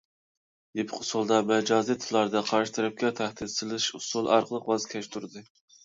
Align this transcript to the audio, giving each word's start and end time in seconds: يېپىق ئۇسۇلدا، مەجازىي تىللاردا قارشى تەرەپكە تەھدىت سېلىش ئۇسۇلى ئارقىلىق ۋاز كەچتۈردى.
يېپىق 0.79 1.03
ئۇسۇلدا، 1.03 1.37
مەجازىي 1.51 1.99
تىللاردا 2.07 2.43
قارشى 2.49 2.75
تەرەپكە 2.81 3.15
تەھدىت 3.23 3.55
سېلىش 3.61 3.89
ئۇسۇلى 3.97 4.37
ئارقىلىق 4.37 4.71
ۋاز 4.75 4.93
كەچتۈردى. 4.97 5.51